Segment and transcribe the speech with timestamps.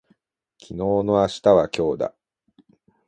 [0.59, 2.15] 昨日の明日は今日だ